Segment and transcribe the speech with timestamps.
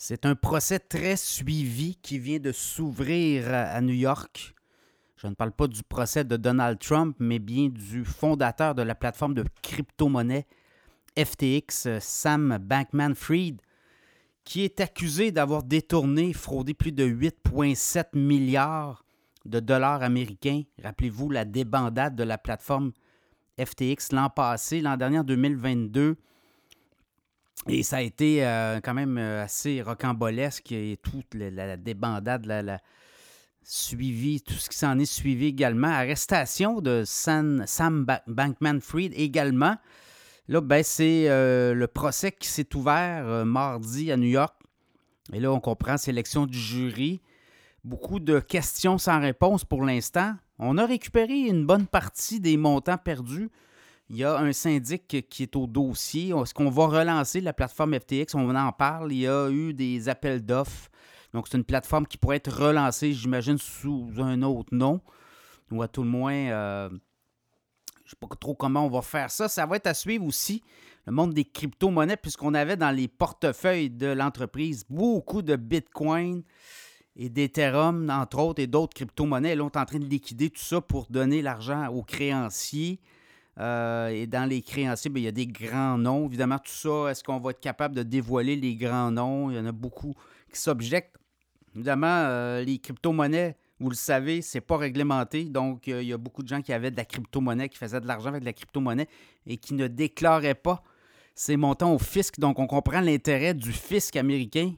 [0.00, 4.54] C'est un procès très suivi qui vient de s'ouvrir à New York.
[5.16, 8.94] Je ne parle pas du procès de Donald Trump, mais bien du fondateur de la
[8.94, 10.46] plateforme de crypto-monnaie
[11.18, 13.60] FTX, Sam Bankman-Fried,
[14.44, 19.04] qui est accusé d'avoir détourné, fraudé plus de 8,7 milliards
[19.46, 20.62] de dollars américains.
[20.80, 22.92] Rappelez-vous la débandade de la plateforme
[23.58, 26.16] FTX l'an passé, l'an dernier, en 2022.
[27.66, 32.80] Et ça a été euh, quand même euh, assez rocambolesque et toute la, débandade, la,
[33.62, 35.88] suivi, tout ce qui s'en est suivi également.
[35.88, 37.64] Arrestation de Sam
[38.26, 39.76] Bankman-Fried également.
[40.48, 44.54] Là, ben, c'est euh, le procès qui s'est ouvert mardi à New York.
[45.34, 47.20] Et là, on comprend sélection du jury.
[47.84, 50.34] Beaucoup de questions sans réponse pour l'instant.
[50.58, 53.50] On a récupéré une bonne partie des montants perdus.
[54.10, 56.30] Il y a un syndic qui est au dossier.
[56.30, 58.34] Est-ce qu'on va relancer la plateforme FTX?
[58.34, 59.12] On en parle.
[59.12, 60.88] Il y a eu des appels d'offres.
[61.34, 65.02] Donc, c'est une plateforme qui pourrait être relancée, j'imagine, sous un autre nom.
[65.70, 69.30] Ou à tout le moins, euh, je ne sais pas trop comment on va faire
[69.30, 69.46] ça.
[69.46, 70.62] Ça va être à suivre aussi
[71.04, 76.42] le monde des crypto-monnaies, puisqu'on avait dans les portefeuilles de l'entreprise beaucoup de Bitcoin
[77.14, 79.54] et d'Ethereum, entre autres, et d'autres crypto-monnaies.
[79.54, 83.00] Là, on est en train de liquider tout ça pour donner l'argent aux créanciers.
[83.58, 86.26] Euh, et dans les créanciers, ben, il y a des grands noms.
[86.26, 89.50] Évidemment, tout ça, est-ce qu'on va être capable de dévoiler les grands noms?
[89.50, 90.14] Il y en a beaucoup
[90.52, 91.16] qui s'objectent.
[91.74, 95.44] Évidemment, euh, les crypto-monnaies, vous le savez, c'est pas réglementé.
[95.44, 98.00] Donc, euh, il y a beaucoup de gens qui avaient de la crypto-monnaie, qui faisaient
[98.00, 99.08] de l'argent avec de la crypto-monnaie
[99.46, 100.82] et qui ne déclaraient pas
[101.34, 102.38] ces montants au fisc.
[102.38, 104.72] Donc, on comprend l'intérêt du fisc américain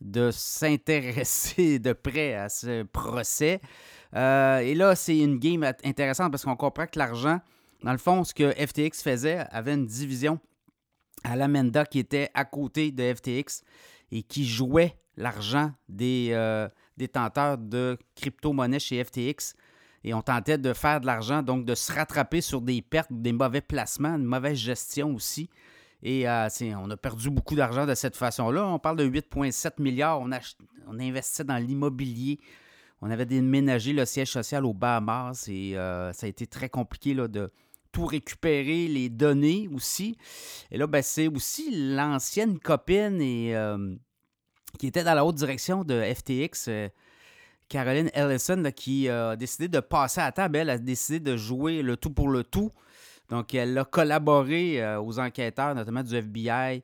[0.00, 3.60] de s'intéresser de près à ce procès.
[4.12, 7.40] et là, c'est une game intéressante parce qu'on comprend que l'argent
[7.82, 10.40] dans le fond, ce que FTX faisait avait une division
[11.24, 13.62] à l'Amenda qui était à côté de FTX
[14.10, 19.54] et qui jouait l'argent des euh, détenteurs de crypto-monnaies chez FTX.
[20.04, 23.32] Et on tentait de faire de l'argent, donc de se rattraper sur des pertes, des
[23.32, 25.50] mauvais placements, une mauvaise gestion aussi.
[26.02, 28.66] Et euh, on a perdu beaucoup d'argent de cette façon-là.
[28.66, 30.20] On parle de 8,7 milliards.
[30.20, 30.30] On,
[31.00, 32.38] investit dans l'immobilier.
[33.00, 37.14] On avait déménagé le siège social aux Bahamas et euh, ça a été très compliqué
[37.14, 37.50] là, de,
[37.92, 40.16] tout récupérer les données aussi.
[40.70, 43.94] Et là, ben, c'est aussi l'ancienne copine et, euh,
[44.78, 46.88] qui était dans la haute direction de FTX, euh,
[47.68, 50.56] Caroline Ellison, qui a décidé de passer à table.
[50.56, 52.70] Elle a décidé de jouer le tout pour le tout.
[53.28, 56.82] Donc, elle a collaboré euh, aux enquêteurs, notamment du FBI,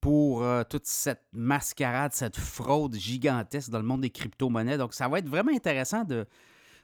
[0.00, 4.78] pour toute cette mascarade, cette fraude gigantesque dans le monde des crypto-monnaies.
[4.78, 6.26] Donc, ça va être vraiment intéressant de,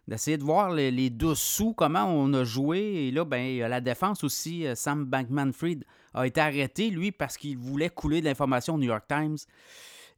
[0.08, 2.78] d'essayer de voir les, dessous, comment on a joué.
[2.78, 5.84] Et là, ben, la défense aussi, euh, Sam Bankman-Fried
[6.14, 9.36] a été arrêté, lui, parce qu'il voulait couler de l'information au New York Times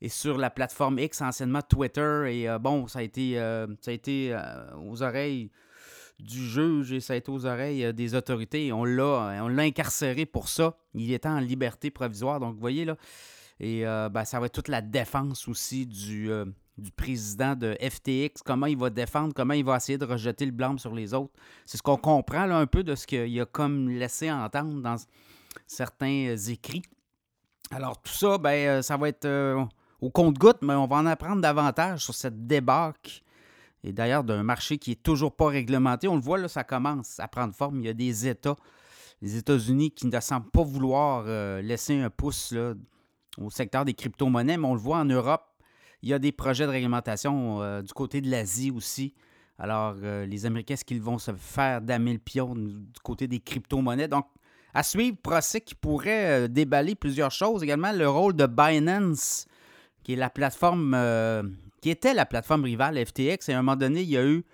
[0.01, 2.25] et sur la plateforme X, anciennement Twitter.
[2.29, 4.39] Et euh, bon, ça a été, euh, ça a été
[4.85, 5.51] aux oreilles
[6.19, 8.73] du juge et ça a été aux oreilles des autorités.
[8.73, 10.77] on l'a, on l'a incarcéré pour ça.
[10.95, 12.41] Il était en liberté provisoire.
[12.41, 12.97] Donc, vous voyez là.
[13.61, 16.31] Et ben, ça va être toute la défense aussi du,
[16.79, 20.53] du président de FTX, comment il va défendre, comment il va essayer de rejeter le
[20.53, 21.33] blâme sur les autres.
[21.67, 24.97] C'est ce qu'on comprend un peu de ce qu'il a comme laissé entendre dans
[25.67, 26.83] certains écrits.
[27.71, 29.63] Alors tout ça, ben, euh, ça va être euh,
[30.01, 33.23] au compte-goutte, mais on va en apprendre davantage sur cette débarque.
[33.85, 36.09] Et d'ailleurs, d'un marché qui est toujours pas réglementé.
[36.09, 37.81] On le voit, là, ça commence à prendre forme.
[37.81, 38.57] Il y a des États,
[39.21, 42.75] les États-Unis, qui ne semblent pas vouloir euh, laisser un pouce là,
[43.37, 45.48] au secteur des crypto-monnaies, mais on le voit en Europe
[46.03, 49.15] il y a des projets de réglementation euh, du côté de l'Asie aussi.
[49.59, 53.41] Alors, euh, les Américains, est-ce qu'ils vont se faire damer le pion du côté des
[53.41, 54.07] crypto-monnaies?
[54.07, 54.27] Donc,
[54.75, 57.65] à suivre, procès qui pourrait euh, déballer plusieurs choses.
[57.65, 59.47] Également, le rôle de Binance,
[60.05, 60.97] qui est la plateforme,
[61.81, 63.49] qui était la plateforme rivale FTX.
[63.49, 64.45] Et à un moment donné, il y a eu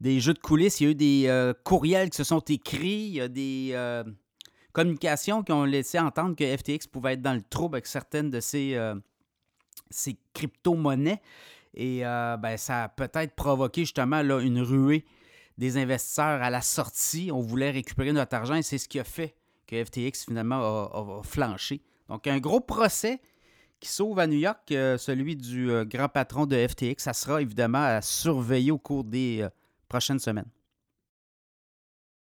[0.00, 3.14] des jeux de coulisses, il y a eu des courriels qui se sont écrits, il
[3.14, 3.74] y a des
[4.72, 8.38] communications qui ont laissé entendre que FTX pouvait être dans le trouble avec certaines de
[8.38, 8.78] ses
[9.92, 11.20] ces crypto-monnaies.
[11.74, 15.04] Et euh, ben, ça a peut-être provoqué justement une ruée
[15.58, 17.30] des investisseurs à la sortie.
[17.32, 19.34] On voulait récupérer notre argent et c'est ce qui a fait
[19.66, 21.80] que FTX finalement a, flanché.
[22.08, 23.20] Donc un gros procès
[23.80, 26.96] qui s'ouvre à New York, euh, celui du euh, grand patron de FTX.
[26.98, 29.46] Ça sera évidemment à surveiller au cours des
[29.88, 30.48] prochaines semaines.